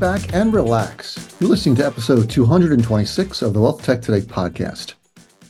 [0.00, 1.28] Back, and relax.
[1.40, 4.94] You're listening to episode 226 of the Wealth Tech Today podcast.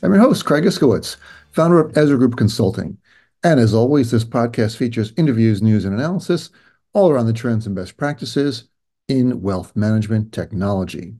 [0.03, 1.15] I'm your host, Craig Iskowitz,
[1.53, 2.97] founder of Ezra Group Consulting.
[3.45, 6.49] And as always, this podcast features interviews, news, and analysis
[6.91, 8.65] all around the trends and best practices
[9.07, 11.13] in wealth management technology.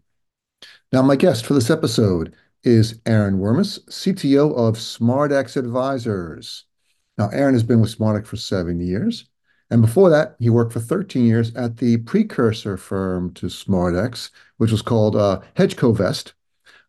[0.92, 6.66] Now, my guest for this episode is Aaron Wormus, CTO of SmartX Advisors.
[7.18, 9.31] Now, Aaron has been with SmartX for seven years.
[9.72, 14.70] And before that, he worked for 13 years at the precursor firm to SmartX, which
[14.70, 16.34] was called uh, HedgeCovest.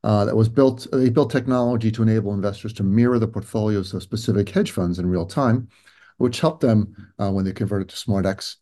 [0.03, 4.03] Uh, that was built, they built technology to enable investors to mirror the portfolios of
[4.03, 5.69] specific hedge funds in real time,
[6.17, 8.57] which helped them uh, when they converted to SmartX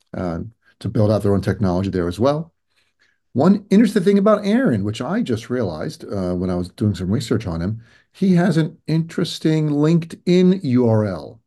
[0.81, 2.53] to build out their own technology there as well.
[3.33, 7.47] One interesting thing about Aaron, which I just realized when I was doing some research
[7.47, 11.39] on him, he has an interesting LinkedIn URL.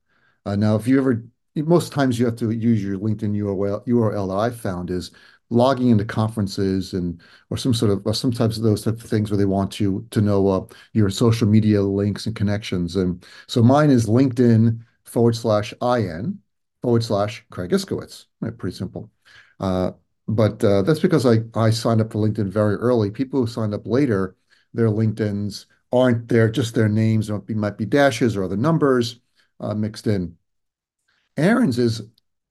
[0.46, 1.24] Now, if you ever
[1.56, 5.12] most times you have to use your LinkedIn URL, URL that I found is
[5.50, 9.04] logging into conferences and or some sort of or some types of those type of
[9.04, 12.96] things where they want you to know uh, your social media links and connections.
[12.96, 16.40] And so mine is LinkedIn forward slash in
[16.82, 18.26] forward slash Craig Iskowitz.
[18.58, 19.12] Pretty simple.
[19.60, 19.92] Uh,
[20.28, 23.12] but uh, that's because I, I signed up for LinkedIn very early.
[23.12, 24.36] People who signed up later,
[24.74, 29.20] their LinkedIn's aren't there, just their names might be, might be dashes or other numbers
[29.60, 30.36] uh, mixed in.
[31.38, 32.02] Aaron's is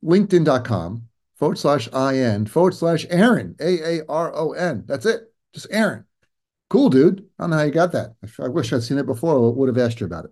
[0.05, 4.85] linkedin.com forward slash IN forward slash Aaron, A A R O N.
[4.87, 5.33] That's it.
[5.53, 6.05] Just Aaron.
[6.71, 7.27] Cool, dude.
[7.39, 8.15] I don't know how you got that.
[8.41, 9.37] I wish I'd seen it before.
[9.37, 10.31] I would have asked you about it.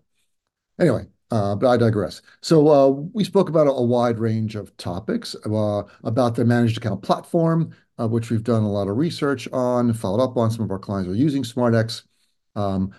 [0.81, 2.23] Anyway, uh, but I digress.
[2.41, 6.79] So uh, we spoke about a, a, wide range of topics uh, about the managed
[6.79, 10.51] account platform, uh, which we've done a lot of research on, followed up on.
[10.51, 12.05] Some of our clients are using SmartX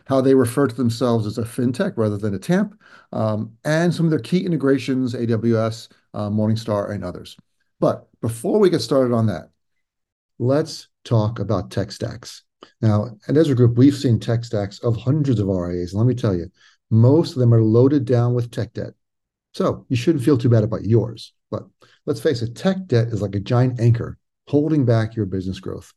[0.06, 2.76] how they refer to themselves as a fintech rather than a TAMP,
[3.12, 7.38] um, and some of their key integrations, AWS, uh, Morningstar, and others.
[7.80, 9.50] But before we get started on that,
[10.40, 12.44] let's talk about tech stacks.
[12.82, 15.94] Now, at Ezra Group, we've seen tech stacks of hundreds of RIAs.
[15.94, 16.48] And let me tell you,
[16.90, 18.94] most of them are loaded down with tech debt.
[19.54, 21.34] So you shouldn't feel too bad about yours.
[21.50, 21.64] But
[22.06, 25.94] let's face it, tech debt is like a giant anchor holding back your business growth.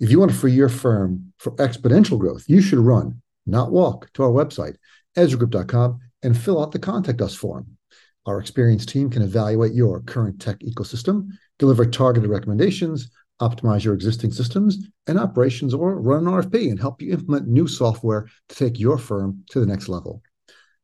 [0.00, 4.10] If you want to free your firm for exponential growth, you should run, not walk,
[4.14, 4.76] to our website,
[5.16, 7.76] ezragroup.com, and fill out the contact us form.
[8.24, 11.28] Our experienced team can evaluate your current tech ecosystem,
[11.58, 13.10] deliver targeted recommendations,
[13.42, 17.68] optimize your existing systems and operations, or run an RFP and help you implement new
[17.68, 20.22] software to take your firm to the next level.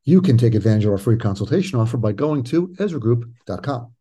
[0.04, 3.92] You can take advantage of our free consultation offer by going to ezragroup.com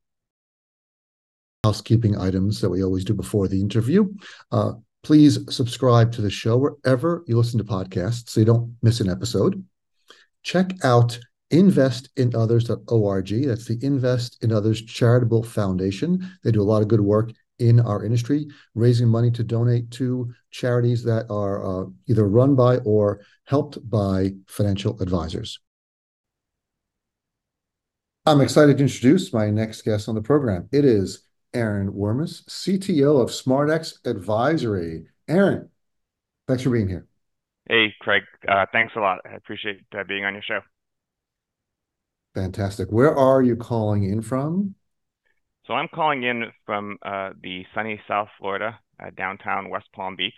[1.65, 4.13] housekeeping items that we always do before the interview.
[4.51, 4.73] Uh,
[5.05, 9.07] Please subscribe to the show wherever you listen to podcasts so you don't miss an
[9.07, 9.63] episode.
[10.41, 11.19] Check out
[11.53, 13.27] investinothers.org.
[13.45, 16.27] That's the Invest in Others Charitable Foundation.
[16.43, 20.33] They do a lot of good work in our industry, raising money to donate to
[20.49, 25.59] charities that are uh, either run by or helped by financial advisors.
[28.25, 30.67] I'm excited to introduce my next guest on the program.
[30.71, 31.24] It is
[31.55, 35.07] Aaron Wormus, CTO of SmartX Advisory.
[35.27, 35.69] Aaron,
[36.47, 37.07] thanks for being here.
[37.67, 38.23] Hey, Craig.
[38.47, 39.19] Uh, thanks a lot.
[39.25, 40.59] I appreciate uh, being on your show.
[42.35, 42.91] Fantastic.
[42.91, 44.75] Where are you calling in from?
[45.65, 50.33] So I'm calling in from uh, the sunny South Florida, uh, downtown West Palm Beach.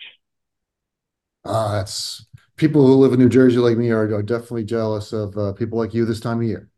[1.44, 5.36] Ah, that's people who live in New Jersey like me are, are definitely jealous of
[5.36, 6.70] uh, people like you this time of year.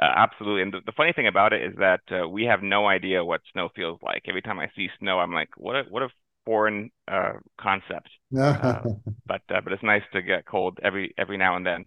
[0.00, 0.62] Uh, absolutely.
[0.62, 3.42] And the, the, funny thing about it is that uh, we have no idea what
[3.52, 4.22] snow feels like.
[4.26, 6.08] Every time I see snow, I'm like, what a, what a
[6.46, 8.08] foreign uh, concept.
[8.36, 8.82] Uh,
[9.26, 11.84] but uh, but it's nice to get cold every every now and then.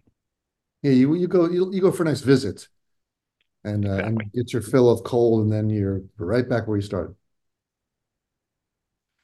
[0.82, 2.68] Yeah, you you go you, you go for a nice visit,
[3.64, 4.08] and, uh, exactly.
[4.08, 7.16] and get your fill of cold, and then you're right back where you started.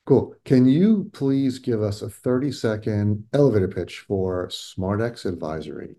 [0.05, 0.35] Cool.
[0.45, 5.95] Can you please give us a 30 second elevator pitch for SmartX Advisory?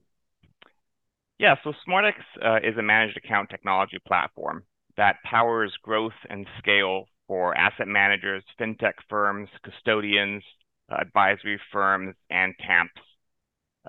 [1.44, 4.64] Yeah, so SmartX uh, is a managed account technology platform
[4.96, 10.42] that powers growth and scale for asset managers, fintech firms, custodians,
[10.90, 13.02] uh, advisory firms, and TAMPs.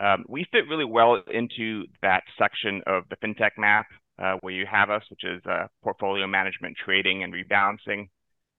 [0.00, 3.86] Um, we fit really well into that section of the fintech map
[4.20, 8.08] uh, where you have us, which is uh, portfolio management, trading, and rebalancing.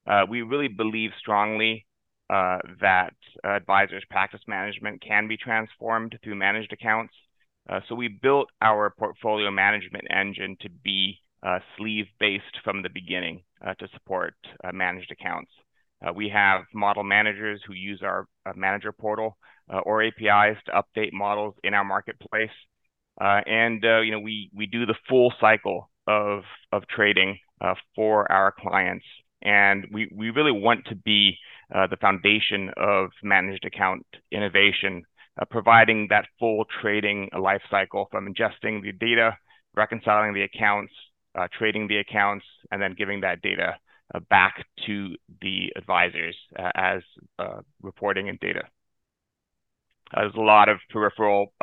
[0.08, 1.86] Uh, we really believe strongly
[2.30, 3.14] uh, that
[3.44, 7.14] advisors' practice management can be transformed through managed accounts.
[7.70, 13.44] Uh, so we built our portfolio management engine to be uh, sleeve-based from the beginning
[13.66, 15.52] uh, to support uh, managed accounts.
[16.06, 19.38] Uh, we have model managers who use our uh, manager portal
[19.84, 22.52] or APIs to update models in our marketplace.
[23.20, 27.40] and you know we we do the full cycle of of trading
[27.96, 29.06] for our clients
[29.42, 31.38] And we, we really want to be
[31.74, 35.15] uh, the foundation of managed account innovation, uh,
[35.50, 39.38] providing that full trading life cycle from ingesting the data,
[39.76, 40.94] reconciling the accounts,
[41.38, 43.76] uh, trading the accounts, and then giving that data
[44.14, 47.02] uh, back to the advisors uh, as
[47.40, 48.62] uh, reporting and data.
[50.16, 51.54] there's a lot of peripheral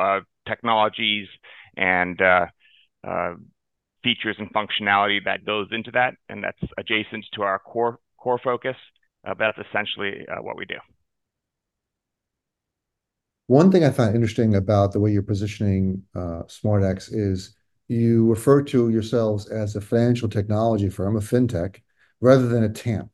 [0.45, 1.27] technologies
[1.77, 2.21] and
[4.03, 8.75] features and functionality that goes into that, and that's adjacent to our core core focus.
[9.25, 10.75] Uh, but that's essentially uh, what we do.
[13.47, 17.55] One thing I find interesting about the way you're positioning uh, SmartX is
[17.87, 21.81] you refer to yourselves as a financial technology firm, a fintech,
[22.21, 23.11] rather than a TAMP.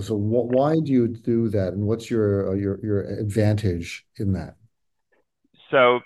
[0.00, 4.32] So wh why do you do that, and what's your uh, your your advantage in
[4.32, 4.54] that?
[5.70, 6.00] So,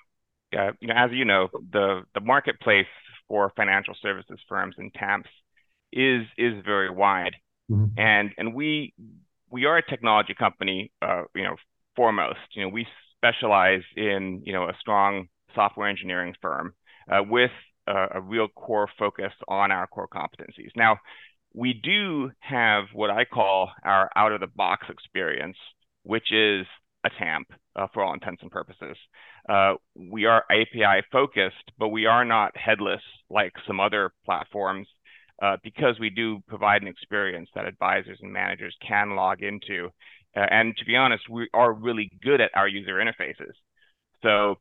[0.53, 2.87] you know, as you know, the the marketplace
[3.29, 5.29] for financial services firms and TAMPs
[5.93, 7.35] is is very wide,
[7.71, 7.99] mm-hmm.
[7.99, 8.95] and and we
[9.51, 11.57] we are a technology company, uh, you know,
[11.97, 12.39] foremost.
[12.53, 12.87] You know, we
[13.23, 16.75] specialize in you know a strong software engineering firm
[17.11, 17.51] uh, with
[17.87, 20.71] a, a real core focus on our core competencies.
[20.77, 20.99] Now,
[21.55, 25.57] we do have what I call our out of the box experience,
[26.03, 26.67] which is
[27.05, 28.97] a TAMP uh, for all intents and purposes.
[29.49, 34.87] Uh, we are API focused, but we are not headless like some other platforms
[35.43, 39.91] uh, because we do provide an experience that advisors and managers can log into.
[40.37, 43.53] Uh, and to be honest, we are really good at our user interfaces.
[44.23, 44.57] So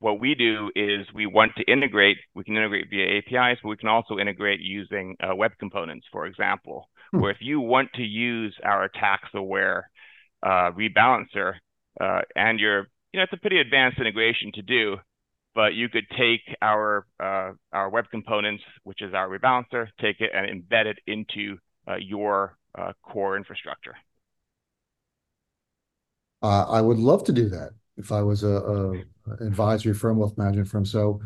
[0.00, 3.76] what we do is we want to integrate, we can integrate via APIs, but we
[3.76, 7.20] can also integrate using uh, web components, for example, hmm.
[7.20, 9.90] where if you want to use our tax aware
[10.42, 11.54] uh, rebalancer
[12.00, 14.96] uh, and you're, you know, it's a pretty advanced integration to do,
[15.54, 20.30] but you could take our uh, our web components, which is our rebalancer, take it
[20.32, 21.58] and embed it into
[21.88, 23.96] uh, your uh, core infrastructure.
[26.42, 30.38] Uh, I would love to do that if I was a, a advisory firm, wealth
[30.38, 30.86] management firm.
[30.86, 31.20] So,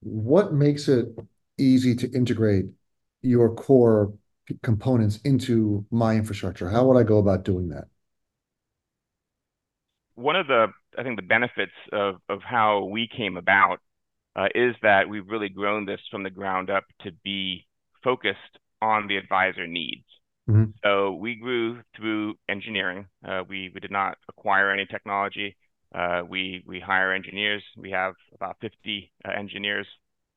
[0.00, 1.08] what makes it
[1.58, 2.66] easy to integrate
[3.22, 4.12] your core
[4.62, 6.68] components into my infrastructure?
[6.68, 7.84] How would I go about doing that?
[10.14, 10.68] One of the,
[10.98, 13.80] I think, the benefits of, of how we came about
[14.36, 17.66] uh, is that we've really grown this from the ground up to be
[18.04, 20.04] focused on the advisor needs.
[20.50, 20.70] Mm-hmm.
[20.84, 23.06] So we grew through engineering.
[23.26, 25.56] Uh, we, we did not acquire any technology.
[25.94, 27.62] Uh, we we hire engineers.
[27.76, 29.86] We have about 50 uh, engineers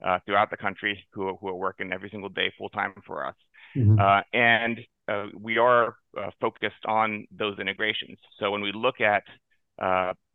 [0.03, 3.25] uh, throughout the country who are, who are working every single day full time for
[3.27, 3.35] us.
[3.75, 3.99] Mm-hmm.
[3.99, 8.17] Uh, and uh, we are uh, focused on those integrations.
[8.39, 9.23] So when we look at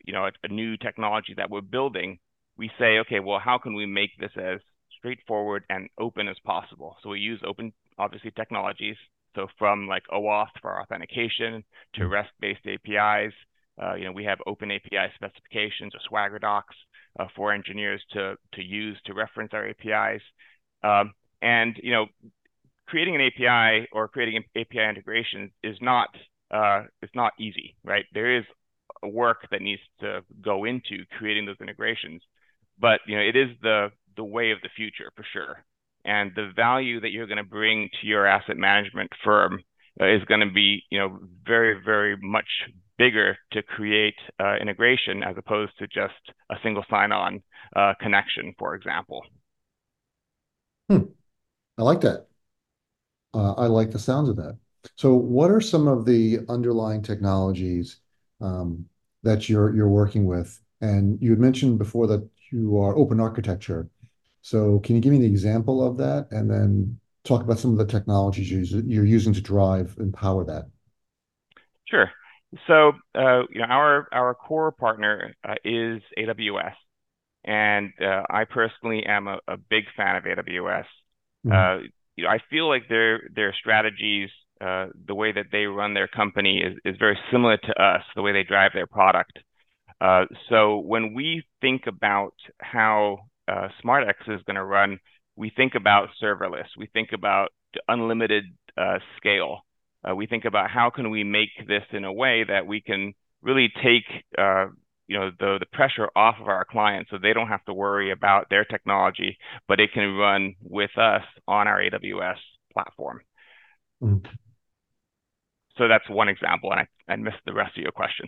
[0.04, 2.19] you know a, a, new technology that we're building,
[2.56, 4.60] we say, okay, well, how can we make this as
[4.98, 6.96] straightforward and open as possible?
[7.02, 8.96] So we use open, obviously, technologies.
[9.34, 11.64] So from like OAuth for authentication
[11.94, 12.12] to mm-hmm.
[12.12, 13.32] REST-based APIs
[13.80, 16.75] uh, you know, we have open API specifications or Swagger docs
[17.19, 20.22] uh, for engineers to to use to reference our APIs.
[20.82, 22.06] Um, and you know,
[22.86, 26.08] creating an API or creating API integrations is not
[26.50, 28.04] uh, it's not easy, right?
[28.12, 28.44] There is
[29.02, 32.23] work that needs to go into creating those integrations,
[32.80, 35.64] but you know, it is the the way of the future for sure.
[36.08, 39.60] And the value that you're going to bring to your asset management firm
[40.00, 42.48] uh, is going to be, you know, very, very much
[42.96, 46.14] bigger to create uh, integration as opposed to just
[46.50, 47.42] a single sign-on
[47.76, 49.22] uh, connection, for example.
[50.88, 51.04] Hmm.
[51.76, 52.26] I like that.
[53.34, 54.56] Uh, I like the sounds of that.
[54.96, 57.98] So, what are some of the underlying technologies
[58.40, 58.86] um,
[59.24, 60.58] that you're you're working with?
[60.80, 63.90] And you had mentioned before that you are open architecture.
[64.42, 67.78] So, can you give me an example of that, and then talk about some of
[67.78, 70.64] the technologies you're using to drive and power that?
[71.87, 72.11] Sure.
[72.66, 76.73] So, uh, you know, our our core partner uh, is AWS,
[77.45, 80.85] and uh, I personally am a, big fan of AWS.
[81.47, 81.52] Mm-hmm.
[81.52, 84.30] Uh, you know, I feel like their their strategies,
[84.62, 88.02] uh, the way that they run their company, is is very similar to us.
[88.16, 89.38] The way they drive their product.
[90.00, 93.18] Uh, so when we think about how
[93.85, 94.99] SmartX is going to run,
[95.37, 96.67] we think about serverless.
[96.76, 97.50] We think about
[97.88, 98.45] unlimited
[99.17, 99.64] scale
[100.09, 103.14] uh, we think about how can we make this in a way that we can
[103.43, 104.05] really take
[104.37, 104.67] uh,
[105.07, 108.11] you know the the pressure off of our clients so they don't have to worry
[108.11, 112.37] about their technology but it can run with us on our aws
[112.73, 113.21] platform
[114.02, 114.25] mm.
[115.76, 118.26] so that's one example and i, I missed the rest of your question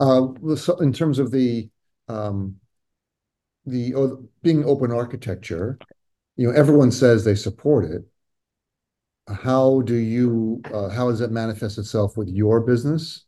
[0.00, 1.68] uh, so in terms of the
[2.08, 2.56] um,
[3.70, 5.78] the uh, being open architecture
[6.36, 8.04] you know everyone says they support it
[9.34, 13.24] how do you uh, how does it manifest itself with your business?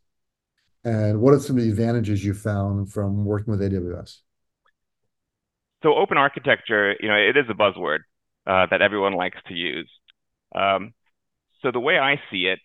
[0.83, 4.19] And what are some of the advantages you found from working with AWS?
[5.81, 7.99] So open architecture, you know, it is a buzzword
[8.45, 9.89] uh, that everyone likes to use.
[10.53, 10.93] Um,
[11.61, 12.59] so the way I see it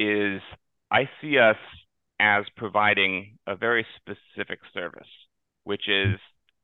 [0.00, 0.40] is
[0.90, 1.56] I see us
[2.20, 5.08] as providing a very specific service,
[5.64, 6.18] which is,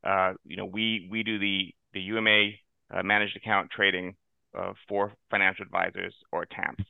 [0.04, 2.50] uh, you know, we we do the the UMA
[2.92, 4.14] uh, managed account trading
[4.58, 6.84] uh, for financial advisors or TAMPs.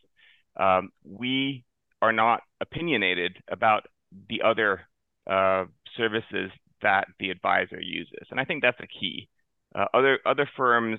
[0.59, 1.65] Um, we
[2.01, 3.87] are not opinionated about
[4.29, 4.83] the other
[5.31, 5.65] uh,
[5.97, 6.51] services
[6.83, 9.29] that the advisor uses, and I think that's a key.
[9.75, 10.99] Uh, other other firms,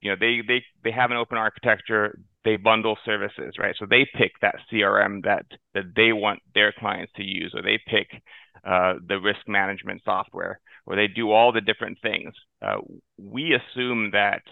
[0.00, 2.18] you know, they they they have an open architecture.
[2.42, 3.74] They bundle services, right?
[3.78, 7.78] So they pick that CRM that that they want their clients to use, or they
[7.86, 8.08] pick
[8.64, 12.32] the risk management software, or they do all the different things.
[12.62, 12.78] Uh,
[13.18, 14.42] we assume that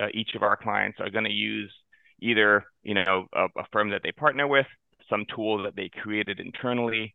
[0.00, 1.72] uh, each of our clients are going to use
[2.20, 4.66] either you know a, a, firm that they partner with,
[5.08, 7.14] some tool that they created internally,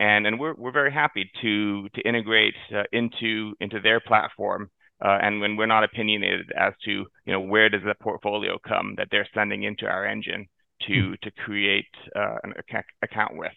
[0.00, 4.70] and and we're we're very happy to to integrate uh, into into their platform.
[5.04, 8.94] Uh, and when we're not opinionated as to you know where does the portfolio come
[8.96, 10.46] that they're sending into our engine
[10.82, 11.14] to mm-hmm.
[11.22, 12.54] to create uh, an
[13.02, 13.52] account with.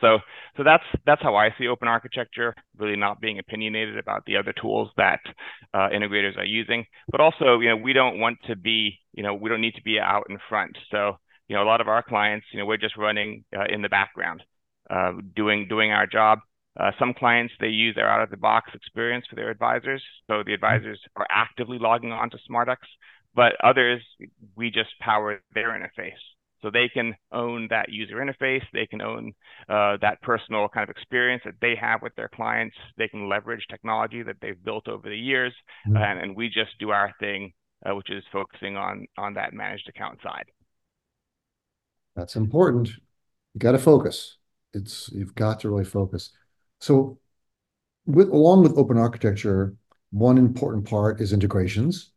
[0.00, 0.18] So,
[0.56, 2.54] so that's that's how I see open architecture.
[2.76, 5.20] Really not being opinionated about the other tools that
[5.74, 9.34] uh, integrators are using, but also, you know, we don't want to be, you know,
[9.34, 10.76] we don't need to be out in front.
[10.90, 11.18] So,
[11.48, 13.88] you know, a lot of our clients, you know, we're just running uh, in the
[13.88, 14.42] background,
[14.90, 16.38] uh, doing doing our job.
[16.78, 20.42] Uh, some clients they use their out of the box experience for their advisors, so
[20.44, 22.76] the advisors are actively logging on to SmartX.
[23.34, 24.02] But others,
[24.56, 26.12] we just power their interface.
[26.62, 28.62] So they can own that user interface.
[28.72, 29.32] They can own
[29.68, 32.76] uh, that personal kind of experience that they have with their clients.
[32.96, 35.52] They can leverage technology that they've built over the years,
[35.86, 35.96] mm-hmm.
[35.96, 37.52] and, and, we just do our thing,
[37.84, 40.44] uh, which is focusing on on that managed account side.
[42.14, 42.88] That's important.
[43.54, 44.38] You got to focus.
[44.72, 46.30] It's you've got to really focus.
[46.80, 47.18] So,
[48.06, 49.74] with along with open architecture,
[50.10, 52.12] one important part is integrations,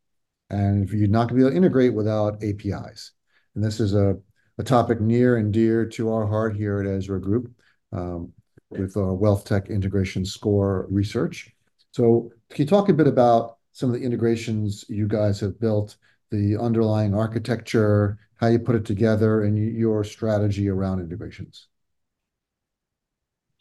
[0.49, 3.11] and you're not going to be able to integrate without APIs.
[3.55, 4.17] And this is a
[4.57, 7.51] a topic near and dear to our heart here at Ezra Group
[7.91, 8.31] um,
[8.69, 11.53] with our Wealth Tech Integration Score research.
[11.91, 15.97] So can you talk a bit about some of the integrations you guys have built,
[16.31, 21.67] the underlying architecture, how you put it together, and your strategy around integrations?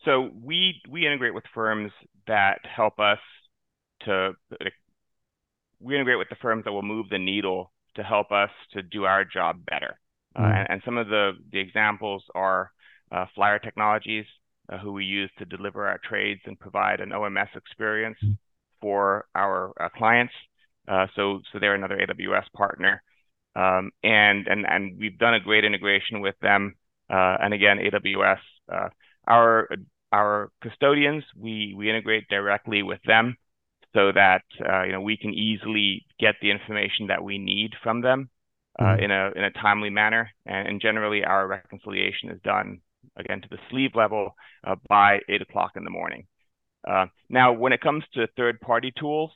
[0.05, 1.91] So we we integrate with firms
[2.27, 3.19] that help us
[4.01, 4.33] to
[5.81, 9.05] we integrate with the firms that will move the needle to help us to do
[9.05, 9.99] our job better.
[10.37, 10.59] Uh, mm.
[10.59, 12.71] and, and, some of the, the examples are
[13.13, 14.25] uh, Flyer Technologies,
[14.69, 18.37] uh, who we use to deliver our trades and provide an OMS experience mm.
[18.81, 20.33] for our clients.
[21.15, 23.03] so, so they're another AWS partner.
[23.57, 26.75] Um, and, and, and we've done a great integration with them.
[27.09, 28.91] and again, AWS,
[29.29, 29.69] our,
[30.13, 33.37] our custodians, we, we integrate directly with them
[33.95, 38.03] so that uh, you know we can easily get the information that we need from
[38.03, 38.29] them
[38.79, 39.05] uh, mm-hmm.
[39.05, 42.81] in a in a timely manner, and, and, generally our reconciliation is done
[43.17, 44.35] again to the sleeve level
[44.67, 46.27] uh, by eight o'clock in the morning.
[46.87, 49.31] Uh, now, when it comes to third-party tools,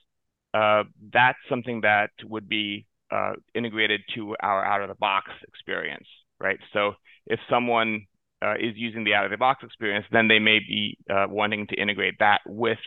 [0.54, 6.07] uh, that's something that would be uh, integrated to our out-of-the-box experience,
[6.40, 6.59] right?
[6.73, 6.92] So
[7.26, 8.07] if someone
[8.42, 12.78] uh, is using the out-of-the-box experience, then they may be wanting to integrate that with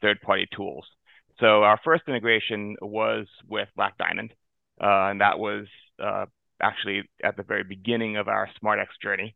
[0.00, 0.86] third-party tools.
[1.40, 4.32] So our first integration was with Black Diamond,
[4.78, 5.66] and that was
[6.02, 6.26] uh,
[6.60, 9.34] actually at the very beginning of our SmartX journey,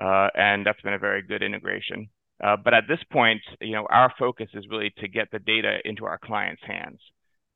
[0.00, 2.08] uh, and that's been a very good integration.
[2.42, 5.78] Uh, but at this point, you know, our focus is really to get the data
[5.84, 6.98] into our clients' hands.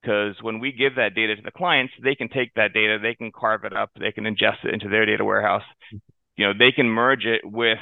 [0.03, 3.15] Because when we give that data to the clients, they can take that data, they
[3.15, 5.63] can carve it up, they can ingest it into their data warehouse.
[6.37, 7.79] You know, they can merge it with,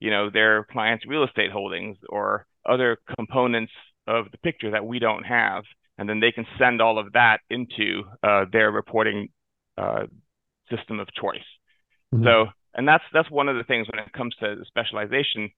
[0.00, 3.72] you know, their clients' real estate holdings or other components
[4.08, 5.62] of the picture that we don't have,
[5.96, 9.28] and then they can send all of that into uh, their reporting
[9.80, 10.02] uh,
[10.70, 11.48] system of choice.
[12.14, 12.24] Mm-hmm.
[12.24, 15.50] So, and that's that's one of the things when it comes to specialization.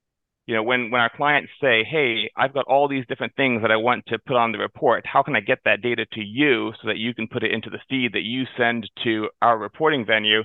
[0.47, 3.71] You know, when when our clients say, "Hey, I've got all these different things that
[3.71, 5.07] I want to put on the report.
[5.07, 7.71] How can I get that data to you so that you can put it into
[7.71, 10.43] the feed that you send to our reporting venue?"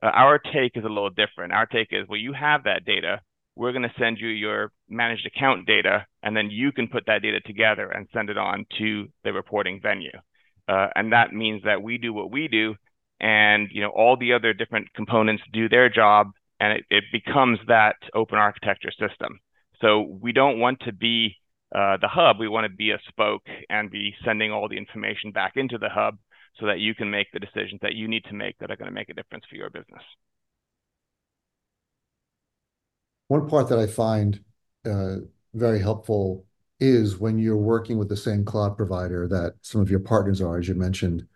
[0.00, 1.52] Uh, our take is a little different.
[1.52, 3.20] Our take is, well, you have that data.
[3.56, 7.22] We're going to send you your managed account data, and then you can put that
[7.22, 10.16] data together and send it on to the reporting venue.
[10.68, 12.76] Uh, and that means that we do what we do,
[13.20, 17.58] and you know all the other different components do their job and it, it becomes
[17.66, 19.40] that open architecture system
[19.80, 21.36] so we don't want to be
[21.74, 25.32] uh, the hub we want to be a spoke and be sending all the information
[25.32, 26.16] back into the hub
[26.58, 28.88] so that you can make the decisions that you need to make that are going
[28.88, 30.02] to make a difference for your business.
[33.28, 34.40] One part that I find
[34.86, 35.16] uh,
[35.54, 36.46] very helpful
[36.80, 40.58] is when you're working with the same cloud provider that some of your partners are,
[40.58, 41.26] as you mentioned,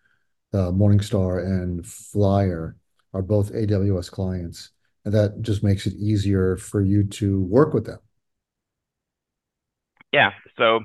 [0.59, 2.76] Morningstar and Flyer
[3.14, 4.71] are both AWS clients,
[5.04, 7.99] and that just makes it easier for you to work with them.
[10.12, 10.30] Yeah.
[10.59, 10.80] So,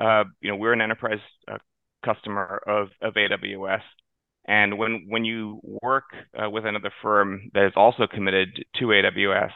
[0.00, 1.58] uh, you know, we're an enterprise uh,
[2.04, 3.82] customer of AWS,
[4.46, 6.04] and when when you work
[6.36, 9.52] uh, with another firm that is also committed to AWS,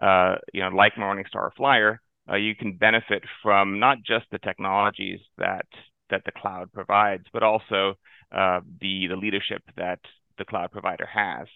[0.00, 4.38] uh, you know, like Morningstar or Flyer, uh, you can benefit from not just the
[4.38, 5.66] technologies that
[6.12, 7.94] that the cloud provides, but also
[8.30, 9.98] uh, the the leadership that
[10.38, 11.48] the cloud provider has.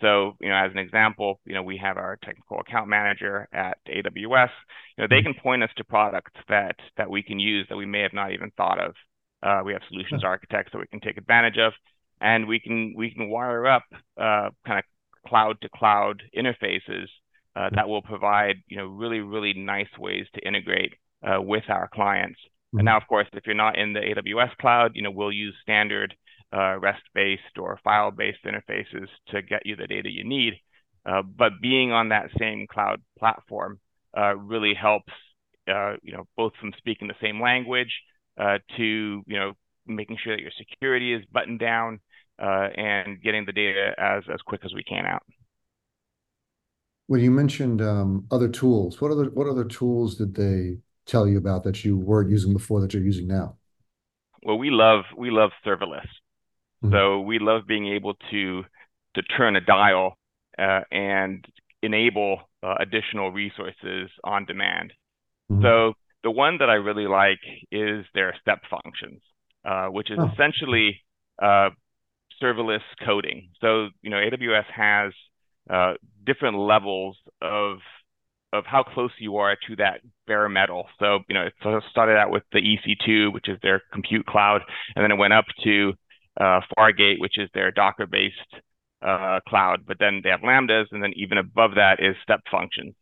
[0.00, 3.78] So, you know, as an example, you know, we have our technical account manager at
[3.86, 4.48] AWS.
[4.96, 7.86] You know, they can point us to products that that we can use that we
[7.86, 8.94] may have not even thought of.
[9.42, 11.72] Uh, we have solutions architects that we can take advantage of,
[12.20, 13.84] and we can we can wire up
[14.18, 14.84] uh, kind of
[15.26, 17.06] cloud to cloud interfaces
[17.56, 21.88] uh, that will provide you know really really nice ways to integrate uh, with our
[21.92, 22.38] clients.
[22.70, 22.78] Mm-hmm.
[22.78, 25.54] And now, of course, if you're not in the AWS cloud, you know we'll use
[25.62, 26.14] standard
[26.52, 30.54] uh, REST-based or file-based interfaces to get you the data you need.
[31.04, 33.80] Uh, but being on that same cloud platform
[34.16, 35.12] uh, really helps,
[35.68, 37.92] uh, you know, both from speaking the same language
[38.76, 39.52] to you know
[39.86, 42.00] making sure that your security is buttoned down
[42.38, 45.22] and getting the data as as quick as we can out.
[47.06, 51.38] When you mentioned um, other tools, what other what other tools did they tell you
[51.38, 53.56] about that you weren't using before that you're using now?
[54.42, 56.06] Well, we love we love serverless.
[56.82, 56.92] Mm-hmm.
[56.92, 58.62] So we love being able to
[59.14, 60.16] to turn a dial
[60.58, 61.44] uh, and
[61.82, 64.92] enable uh, additional resources on demand.
[65.50, 65.62] Mm-hmm.
[65.62, 69.20] So the one that I really like is their step functions,
[69.64, 70.30] uh, which is oh.
[70.32, 71.00] essentially
[71.42, 71.70] uh,
[72.42, 73.50] serverless coding.
[73.60, 75.12] So you know AWS has
[75.68, 77.78] uh, different levels of
[78.52, 80.86] of how close you are to that bare metal.
[80.98, 81.54] So, you know, it
[81.90, 84.62] started out with the EC2, which is their compute cloud,
[84.94, 85.92] and then it went up to
[86.40, 88.62] uh, Fargate, which is their Docker-based
[89.02, 89.86] uh, cloud.
[89.86, 92.94] But then they have Lambdas, and then even above that is step functions.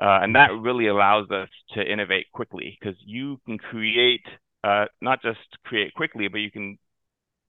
[0.00, 4.24] Uh, and that really allows us to innovate quickly because you can create,
[4.62, 6.78] uh, not just create quickly, but you can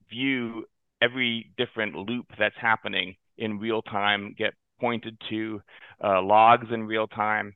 [0.08, 0.64] view
[1.02, 5.60] every different loop that's happening in real time, get pointed to
[6.02, 7.54] uh, logs in real time,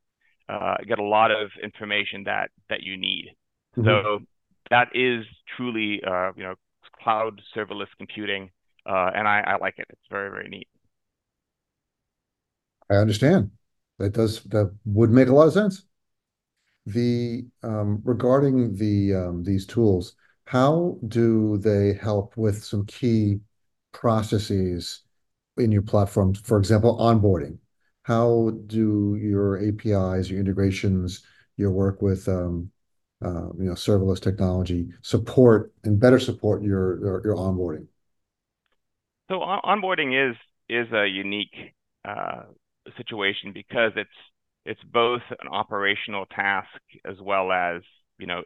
[0.48, 3.34] uh, get a lot of information that that you need.
[3.76, 3.88] Mm-hmm.
[3.88, 4.20] So
[4.70, 5.24] that is
[5.56, 6.54] truly, uh, you know,
[7.02, 8.50] cloud serverless computing,
[8.86, 9.86] uh, and I, I like it.
[9.90, 10.68] It's very very neat.
[12.90, 13.50] I understand.
[13.98, 15.84] That does that would make a lot of sense.
[16.86, 23.40] The um, regarding the um, these tools, how do they help with some key
[23.92, 25.02] processes
[25.56, 27.58] in your platform, for example, onboarding.
[28.04, 31.24] How do your APIs, your integrations,
[31.56, 32.70] your work with um,
[33.24, 37.86] uh, you know serverless technology support and better support your your, onboarding?
[39.30, 40.36] So onboarding is
[40.68, 41.54] is a unique
[42.04, 42.42] uh,
[42.96, 44.10] situation because it's
[44.64, 46.68] it's both an operational task
[47.04, 47.82] as well as
[48.18, 48.42] you know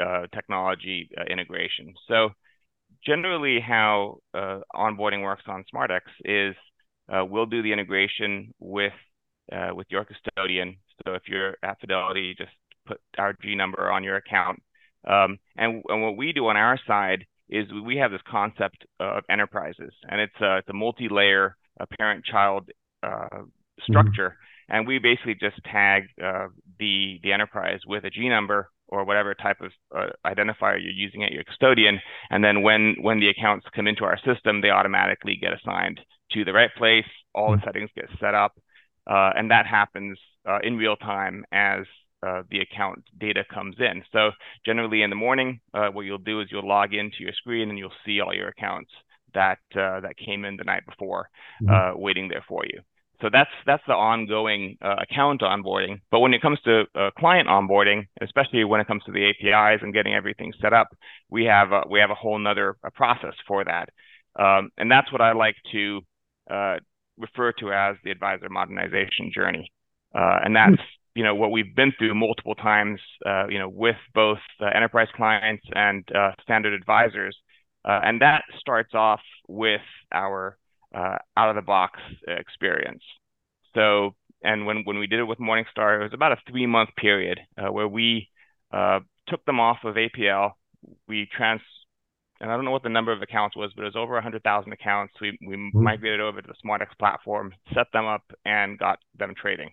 [0.00, 1.92] uh, technology integration.
[2.08, 2.30] So
[3.04, 6.54] generally how uh, onboarding works on SmartX is
[7.12, 8.92] uh, we'll do the integration with
[9.52, 10.76] uh, with your custodian.
[11.04, 12.52] So if you're at Fidelity, just
[12.86, 14.62] put our G number on your account.
[15.06, 19.24] Um, and, and what we do on our side is we have this concept of
[19.28, 21.56] enterprises, and it's a, it's a multi-layer
[21.98, 22.70] parent-child
[23.02, 23.42] uh, mm-hmm.
[23.82, 24.30] structure.
[24.30, 24.74] Mm-hmm.
[24.74, 26.46] And we basically just tag uh,
[26.78, 31.24] the the enterprise with a G number or whatever type of uh, identifier you're using
[31.24, 31.98] at your custodian.
[32.30, 35.98] And then when when the accounts come into our system, they automatically get assigned
[36.32, 37.06] to the right place.
[37.34, 37.64] All the hmm.
[37.64, 38.52] settings get set up,
[39.10, 41.86] uh, and that happens uh, in real time as
[42.22, 44.02] uh, the account data comes in.
[44.12, 44.30] So
[44.66, 47.78] generally in the morning, uh, what you'll do is you'll log into your screen and
[47.78, 48.90] you'll see all your accounts
[49.32, 51.30] that uh, that came in the night before,
[51.62, 51.98] mm-hmm.
[51.98, 52.80] waiting there for you.
[53.22, 56.00] So that's that's the ongoing uh, account onboarding.
[56.10, 59.80] But when it comes to uh, client onboarding, especially when it comes to the APIs
[59.80, 60.88] and getting everything set up,
[61.30, 63.88] we have a, we have a whole nother uh, process for that,
[64.38, 66.00] um, and that's what I like to
[66.50, 66.76] uh,
[67.16, 69.70] refer to as the advisor modernization journey,
[70.14, 70.82] uh, and that's
[71.14, 75.64] you know what we've been through multiple times, uh, you know, with both enterprise clients
[75.76, 76.04] and
[76.42, 77.36] standard advisors,
[77.84, 79.80] and that starts off with
[80.12, 80.58] our
[80.94, 83.02] uh, out of the box experience.
[83.74, 86.90] So, and when, when we did it with Morningstar, it was about a three month
[86.96, 88.28] period uh, where we
[88.72, 90.52] uh, took them off of APL.
[91.06, 91.60] We trans
[92.42, 94.72] and I don't know what the number of accounts was, but it was over 100,000
[94.72, 95.14] accounts.
[95.20, 95.82] We we mm-hmm.
[95.82, 99.70] migrated over to the SmartX platform, set them up, and got them trading.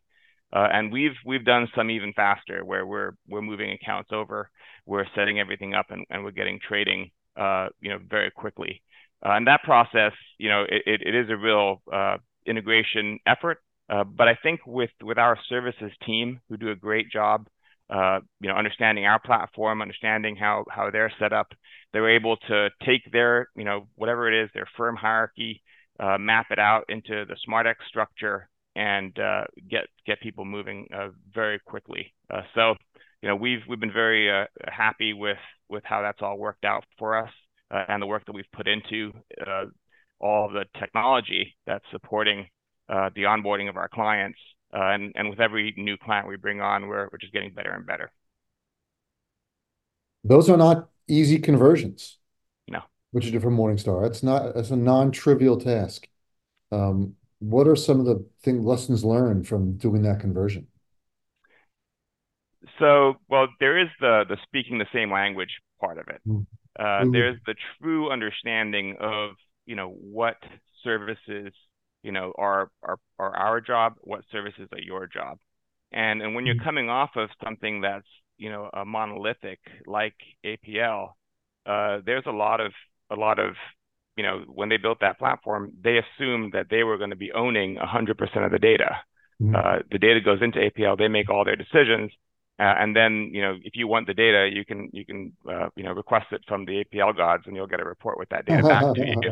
[0.54, 4.52] Uh, and we've we've done some even faster, where we're we're moving accounts over,
[4.86, 8.84] we're setting everything up, and, and we're getting trading, uh, you know, very quickly.
[9.26, 13.60] Uh, and that process, you know, it, it, it is a real uh, integration effort.
[13.90, 17.48] Uh, but I think with with our services team, who do a great job
[17.92, 21.48] you know, understanding our platform, understanding how how they're set up,
[21.92, 25.62] they're able to take their, you know, whatever it is, their firm hierarchy,
[26.20, 31.60] map it out into the SmartX structure, and uh, get get people moving uh, very
[31.60, 32.14] quickly.
[32.30, 32.76] Uh, so,
[33.22, 34.30] you know, we've we've been very
[34.68, 37.32] happy with with how that's all worked out for us,
[37.72, 39.12] and the work that we've put into
[40.20, 42.48] all the technology that's supporting
[42.88, 44.40] the onboarding of our clients
[44.74, 47.72] uh, and, and with every new client we bring on, we're, we're just getting better
[47.72, 48.12] and better.
[50.24, 52.20] Those are not easy conversions.
[52.68, 52.82] No.
[53.12, 54.06] Which is different Morningstar.
[54.06, 56.08] It's not, it's a non-trivial task.
[56.72, 60.68] Um, what are some of the thing lessons learned from doing that conversion?
[62.78, 65.50] So, well, there is the the speaking the same language
[65.82, 66.22] part of it.
[66.28, 66.46] Mm.
[66.80, 67.12] Uh, mm.
[67.12, 69.32] There's the true understanding of
[69.66, 70.38] you know what
[70.84, 71.52] services
[72.04, 75.38] you know, are are are our job, what services are your job.
[75.92, 76.64] And and when you're mm-hmm.
[76.64, 80.16] coming off of something that's, you know, a monolithic like
[80.46, 81.10] APL,
[81.66, 82.72] uh, there's a lot of
[83.12, 83.56] a lot of
[84.16, 87.32] you know, when they built that platform, they assumed that they were going to be
[87.32, 88.98] owning 100% of the data.
[89.42, 89.56] Mm-hmm.
[89.56, 92.12] Uh, the data goes into APL, they make all their decisions,
[92.60, 95.70] uh, and then you know if you want the data, you can you can uh,
[95.76, 98.46] you know request it from the APL gods, and you'll get a report with that
[98.46, 99.32] data back to you.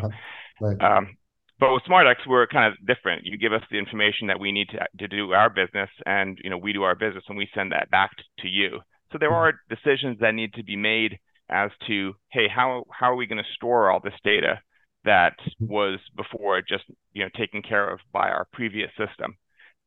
[0.61, 0.81] Right.
[0.81, 1.17] Um,
[1.59, 3.25] but with SmartX, we're kind of different.
[3.25, 6.49] You give us the information that we need to, to do our business, and you
[6.49, 8.79] know we do our business, and we send that back to you.
[9.11, 13.15] So there are decisions that need to be made as to, hey, how how are
[13.15, 14.61] we going to store all this data
[15.03, 19.35] that was before just you know taken care of by our previous system?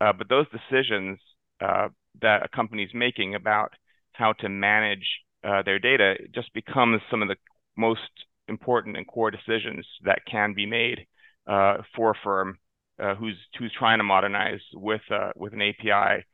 [0.01, 1.19] Uh, but those decisions
[1.61, 1.89] uh,
[2.23, 3.73] that a company's making about
[4.13, 5.07] how to manage
[5.45, 7.37] uh, their data just becomes some of the
[7.77, 8.01] most
[8.49, 11.07] important and core decisions that can be made
[11.47, 12.59] uh, for a firm
[12.99, 16.25] uh, who's who's trying to modernize with uh, with an API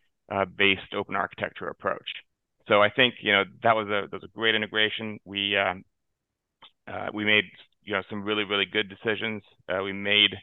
[0.56, 2.08] based open architecture approach.
[2.68, 5.18] So I think you know that was a that was a great integration.
[5.24, 5.84] We um,
[7.14, 7.44] we made
[7.82, 9.42] you know some really really good decisions.
[9.68, 10.34] we made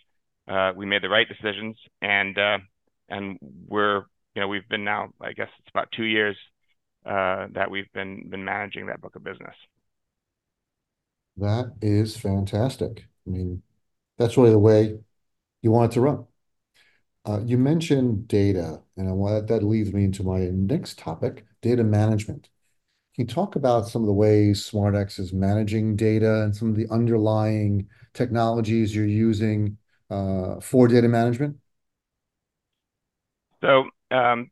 [0.76, 2.38] we made the right decisions, and
[3.10, 4.04] and we're
[4.36, 6.38] you know we've been now I guess it's about two years
[7.06, 9.56] uh, that we've been been managing that book of business.
[11.38, 13.08] That is fantastic.
[13.28, 13.64] I mean,
[14.18, 15.00] that's really the way
[15.62, 16.28] you want it to run.
[17.26, 21.84] Uh, you mentioned data, and I want that leads me into my next topic, data
[21.84, 22.50] management.
[23.16, 26.76] Can you talk about some of the ways SmartX is managing data and some of
[26.78, 29.78] the underlying technologies you're using
[30.12, 31.58] uh, for data management?
[33.62, 34.52] So, um,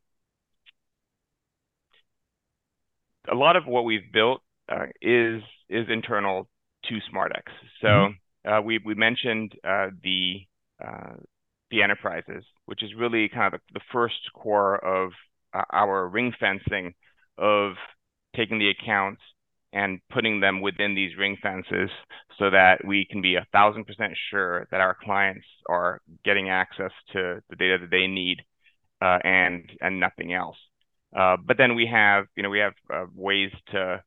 [3.32, 6.48] a lot of what we've built uh, is is internal
[6.86, 7.44] to SmartX.
[7.82, 8.14] So, mm-hmm.
[8.44, 10.40] Uh, we we mentioned uh, the
[10.84, 11.14] uh,
[11.70, 15.12] the enterprises, which is really kind of the, the first core of
[15.72, 16.94] our ring fencing
[17.38, 17.74] of
[18.36, 19.22] taking the accounts
[19.74, 21.90] and putting them within these ring fences
[22.38, 26.92] so that we can be a thousand percent sure that our clients are getting access
[27.14, 28.42] to the data that they need
[29.02, 30.58] uh, and and nothing else.
[31.16, 34.02] Uh, but then we have you know we have uh, ways to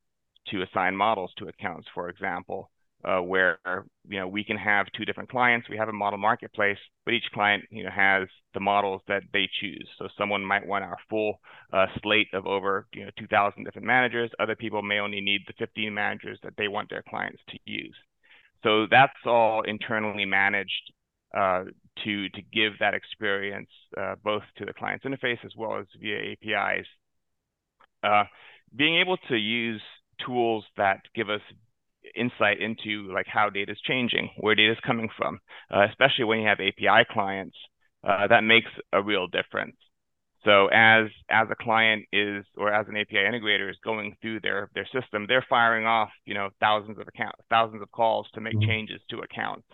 [0.47, 2.69] to assign models to accounts, for example,
[3.03, 3.59] uh, where
[4.07, 5.69] you know we can have two different clients.
[5.69, 9.47] We have a model marketplace, but each client you know has the models that they
[9.59, 9.87] choose.
[9.99, 11.39] So someone might want our full
[11.71, 14.31] uh, slate of over you know 2,000 different managers.
[14.39, 17.95] Other people may only need the 15 managers that they want their clients to use.
[18.63, 20.91] So that's all internally managed
[21.37, 21.65] uh,
[22.03, 26.33] to to give that experience uh, both to the client's interface as well as via
[26.33, 26.87] APIs.
[28.03, 28.23] Uh,
[28.75, 29.81] being able to use
[30.25, 31.41] tools that give us
[32.15, 35.39] insight into like how data is changing, where data is coming from,
[35.73, 37.57] uh, especially when you have API clients.
[38.03, 39.75] Uh, that makes a real difference.
[40.43, 44.69] So as as a client is or as an API integrator is going through their
[44.75, 48.53] their system, they're firing off you know thousands of account thousands of calls to make
[48.53, 48.69] mm-hmm.
[48.69, 49.67] changes to accounts.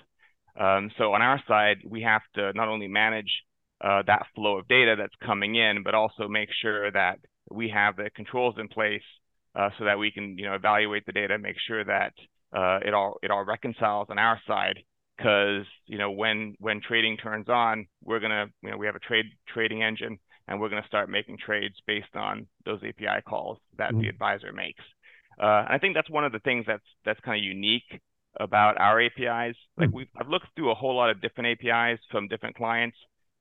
[0.60, 3.32] Um, so on our side, we have to not only manage
[3.84, 7.96] uh, that flow of data that's coming in, but also make sure that we have
[7.96, 9.02] the controls in place
[9.56, 12.14] uh, so that we can you know evaluate the data, make sure that
[12.56, 14.80] uh, it all it all reconciles on our side.
[15.18, 19.00] Because you know when when trading turns on, we're gonna you know we have a
[19.00, 23.92] trade trading engine, and we're gonna start making trades based on those API calls that
[23.92, 24.02] mm-hmm.
[24.02, 24.84] the advisor makes.
[25.42, 28.02] Uh, I think that's one of the things that's that's kind of unique
[28.40, 29.56] about our APIs.
[29.78, 29.96] Like hmm.
[29.96, 32.98] we've I've looked through a whole lot of different APIs from different clients,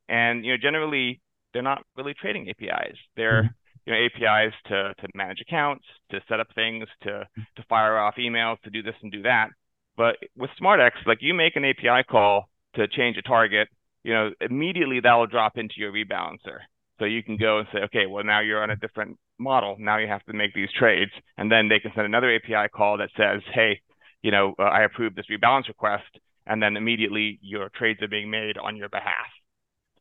[0.09, 1.21] and you know generally
[1.53, 2.97] they're not really trading APIs.
[3.17, 3.91] They're mm-hmm.
[3.91, 7.27] you know APIs to to manage accounts, to set up things, to
[7.57, 9.49] to fire off emails, to do this and do that.
[9.97, 13.69] But with SmartX, like you make an API call to change a target,
[14.03, 16.61] you know immediately that will drop into your rebalancer.
[16.99, 19.77] So you can go and say, okay, well now you're on a different model.
[19.79, 22.99] Now you have to make these trades, and then they can send another API call
[22.99, 23.81] that says, hey,
[24.23, 28.31] you know, uh, I approve this rebalance request, and then immediately your trades are being
[28.31, 29.29] made on your behalf.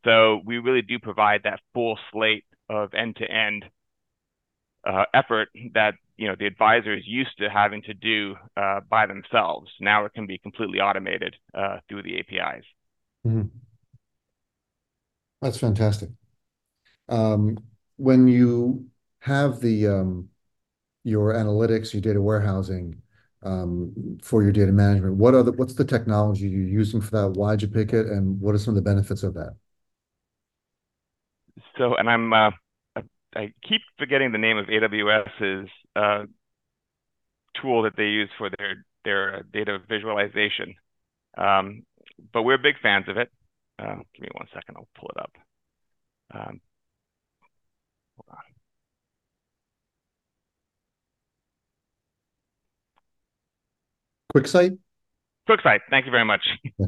[0.04, 3.64] So we really do provide that full slate of end-to-end
[4.86, 9.06] uh, effort that you know the advisor is used to having to do uh, by
[9.06, 9.70] themselves.
[9.80, 12.64] Now it can be completely automated uh, through the APIs.
[13.26, 13.48] Mm-hmm.
[15.42, 16.10] That's fantastic.
[17.08, 17.58] Um,
[17.96, 18.86] when you
[19.20, 20.28] have the um,
[21.04, 23.02] your analytics, your data warehousing
[23.42, 27.30] for your data management, what's the technology you're using for that?
[27.30, 29.56] Why'd you pick it, and what are some of the benefits of that?
[31.78, 32.50] So, and I'm uh,
[33.34, 36.24] I keep forgetting the name of AWS's uh,
[37.60, 40.74] tool that they use for their their data visualization.
[41.38, 41.84] Um,
[42.32, 43.30] but we're big fans of it.
[43.78, 45.32] Uh, give me one second, I'll pull it up.
[46.32, 46.60] Um,
[48.16, 48.49] hold on.
[54.34, 54.78] QuickSight?
[55.48, 56.42] QuickSight, thank you very much.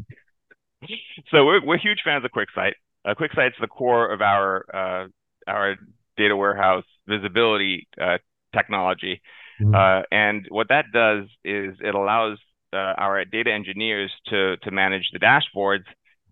[1.31, 2.73] so we're, we're huge fans of QuickSight.
[3.05, 5.09] Uh, QuickSight's the core of our uh,
[5.51, 5.77] our
[6.17, 8.19] data warehouse visibility uh,
[8.55, 9.21] technology.
[9.61, 9.75] Mm-hmm.
[9.75, 12.39] Uh, and what that does is it allows
[12.73, 15.85] uh, our data engineers to to manage the dashboards.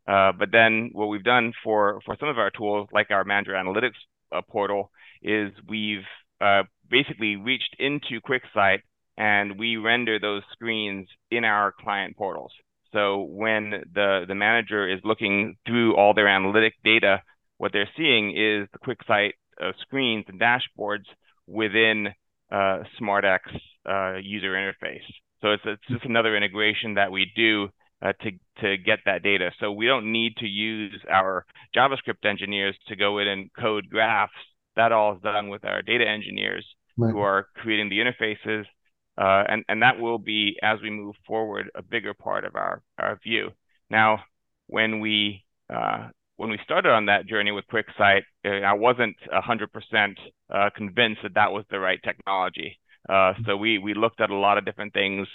[0.06, 3.52] Uh, but then what we've done for for some of our tools, like our manager
[3.52, 3.98] analytics
[4.32, 4.90] uh, portal,
[5.22, 6.06] is we've
[6.40, 8.80] uh, basically reached into QuickSight
[9.20, 12.52] and we render those screens in our client portals.
[12.92, 17.22] So when the the manager is looking through all their analytic data,
[17.58, 21.04] what they're seeing is the QuickSight uh, screens and dashboards
[21.46, 22.08] within
[22.50, 23.40] uh, SmartX
[23.86, 25.04] uh, user interface.
[25.42, 27.68] So it's, it's just another integration that we do
[28.02, 28.30] uh, to
[28.62, 29.50] to get that data.
[29.60, 31.44] So we don't need to use our
[31.76, 34.32] JavaScript engineers to go in and code graphs.
[34.76, 37.12] That all is done with our data engineers right.
[37.12, 38.64] who are creating the interfaces,
[39.18, 42.82] uh, and and that will be as we move forward a bigger part of our
[42.98, 43.50] our view.
[43.90, 44.20] Now,
[44.66, 50.14] when we uh, when we started on that journey with QuickSight, uh, I wasn't 100%
[50.48, 52.78] uh, convinced that that was the right technology.
[53.08, 55.26] Uh, so we we looked at a lot of different things,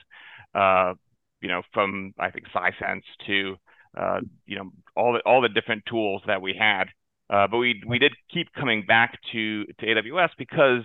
[0.55, 0.93] uh,
[1.41, 3.55] you know, from I think Sisense to
[3.97, 6.85] uh, you know all the all the different tools that we had.
[7.29, 10.83] Uh, but we we did keep coming back to to AWS because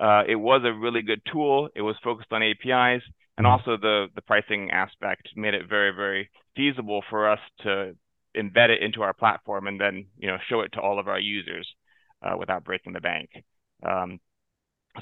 [0.00, 1.68] it was a really good tool.
[1.74, 3.02] It was focused on APIs,
[3.36, 7.94] and also the the pricing aspect made it very very feasible for us to
[8.36, 11.18] embed it into our platform and then you know show it to all of our
[11.18, 11.66] users
[12.22, 13.30] uh, without breaking the bank.
[13.84, 14.20] Um,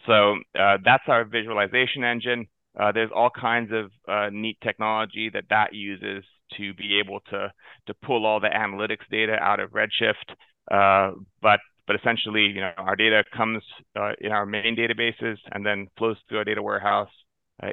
[0.06, 2.46] so uh, that's our visualization engine.
[2.78, 6.24] Uh, there's all kinds of uh, neat technology that that uses
[6.56, 7.52] to be able to
[7.86, 10.34] to pull all the analytics data out of Redshift.
[10.70, 13.62] Uh, but but essentially, you know, our data comes
[13.98, 17.10] uh, in our main databases and then flows through our data warehouse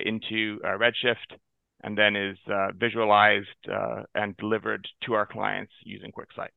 [0.06, 1.38] into Redshift
[1.84, 6.49] and then is uh, visualized uh, and delivered to our clients using QuickSight.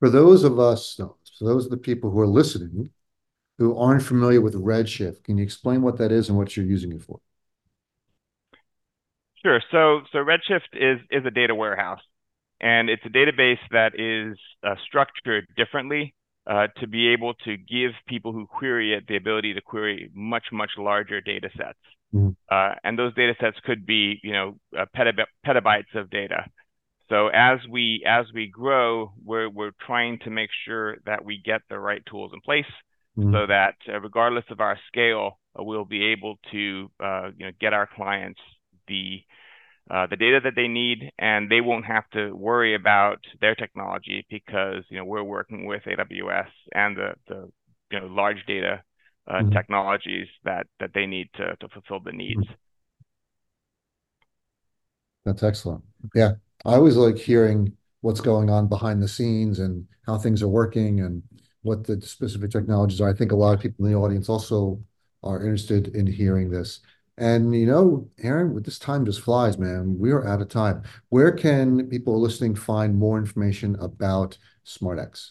[0.00, 2.90] For those of us, for those of the people who are listening
[3.58, 6.92] who aren't familiar with Redshift, can you explain what that is and what you're using
[6.92, 7.20] it for?
[9.42, 9.62] Sure.
[9.70, 12.00] So, so Redshift is is a data warehouse,
[12.60, 16.14] and it's a database that is uh, structured differently
[16.46, 20.44] uh, to be able to give people who query it the ability to query much
[20.52, 21.78] much larger data sets.
[22.14, 22.30] Mm-hmm.
[22.50, 26.44] Uh, and those data sets could be, you know, uh, petab- petabytes of data.
[27.08, 31.62] So as we as we grow, we're we're trying to make sure that we get
[31.68, 32.64] the right tools in place,
[33.16, 33.32] mm-hmm.
[33.32, 37.52] so that uh, regardless of our scale, uh, we'll be able to uh, you know
[37.60, 38.40] get our clients
[38.88, 39.20] the
[39.90, 44.26] uh, the data that they need, and they won't have to worry about their technology
[44.28, 47.50] because you know we're working with AWS and the the
[47.90, 48.82] you know large data
[49.28, 49.50] uh, mm-hmm.
[49.50, 52.40] technologies that that they need to to fulfill the needs.
[52.40, 52.52] Mm-hmm.
[55.24, 55.84] That's excellent.
[56.14, 56.32] Yeah,
[56.64, 61.00] I always like hearing what's going on behind the scenes and how things are working
[61.00, 61.22] and
[61.62, 63.08] what the specific technologies are.
[63.08, 64.80] I think a lot of people in the audience also
[65.22, 66.80] are interested in hearing this.
[67.18, 69.98] And you know, Aaron, this time just flies, man.
[69.98, 70.82] We are out of time.
[71.08, 75.30] Where can people listening find more information about SmartX?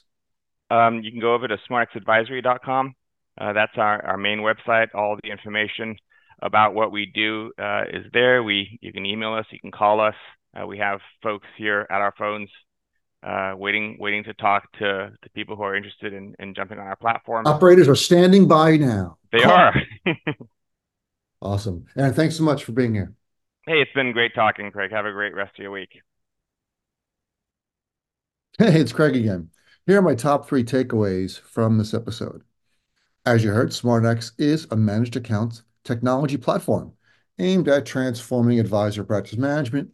[0.71, 2.95] Um, you can go over to smartxadvisory.com.
[3.39, 5.95] Uh, that's our, our main website, all the information.
[6.41, 8.43] about what we do uh, is there.
[8.43, 10.15] We you can email us, you can call us.
[10.59, 12.49] Uh, we have folks here at our phones
[13.23, 16.85] uh, waiting waiting to talk to, to people who are interested in, in jumping on
[16.85, 17.45] our platform.
[17.47, 19.17] Operators are standing by now.
[19.31, 19.51] They Call.
[19.51, 19.73] are.
[21.45, 21.85] awesome.
[21.95, 23.13] And thanks so much for being here.
[23.67, 24.91] Hey, it's been great talking, Craig.
[24.91, 26.01] Have a great rest of your week.
[28.57, 29.49] Hey, it's Craig again.
[29.85, 32.43] Here are my top three takeaways from this episode.
[33.25, 36.93] As you heard, SmartX is a managed accounts technology platform
[37.37, 39.89] aimed at transforming advisor practice management.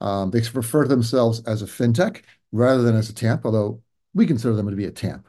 [0.00, 3.80] Um, they refer to themselves as a fintech rather than as a TAMP, although
[4.14, 5.26] we consider them to be a TAMP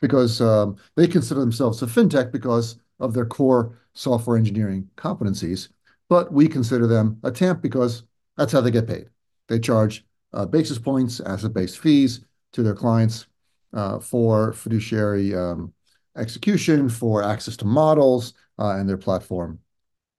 [0.00, 5.68] because um, they consider themselves a fintech because of their core software engineering competencies.
[6.08, 8.04] But we consider them a TAMP because
[8.36, 9.06] that's how they get paid.
[9.48, 13.26] They charge uh, basis points, asset-based fees to their clients
[13.72, 15.72] uh, for fiduciary um,
[16.16, 19.58] execution, for access to models uh, and their platform.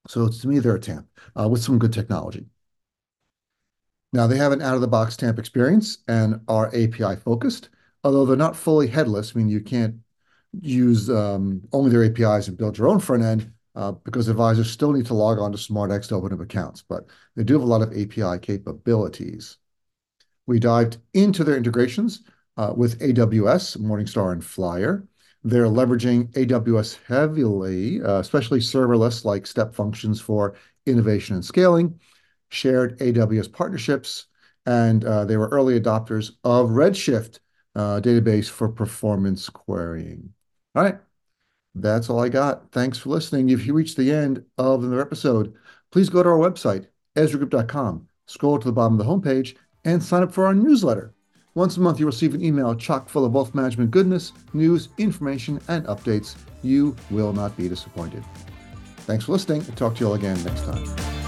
[0.07, 1.07] So to me, they're a TAMP
[1.49, 2.45] with some good technology.
[4.15, 7.67] Now, they have an out-of-the-box TAMP experience and are API-focused,
[8.01, 9.35] although they're not fully headless.
[9.35, 9.95] Mean, you can't
[10.61, 14.91] use um, only their APIs and build your own front end uh, because advisors still
[14.91, 17.65] need to log on to SmartX to open up accounts, but they do have a
[17.65, 19.57] lot of API capabilities.
[20.47, 22.21] We dived into their integrations
[22.57, 25.05] uh, with AWS, Morningstar, and Flyer.
[25.43, 31.99] They're leveraging AWS heavily, uh, especially serverless like step functions for innovation and scaling,
[32.49, 34.27] shared AWS partnerships,
[34.65, 37.39] and they were early adopters of Redshift
[37.75, 40.34] database for performance querying.
[40.75, 40.97] All right.
[41.73, 42.71] That's all I got.
[42.71, 43.49] Thanks for listening.
[43.49, 45.53] If you reached the end of another episode,
[45.91, 50.23] please go to our website, ezragroup.com, scroll to the bottom of the homepage, and sign
[50.23, 51.13] up for our newsletter.
[51.53, 55.59] Once a month, you'll receive an email chock full of wealth management goodness, news, information,
[55.69, 56.35] and updates.
[56.63, 58.23] You will not be disappointed.
[58.99, 59.61] Thanks for listening.
[59.69, 61.24] I'll talk to you all again next time.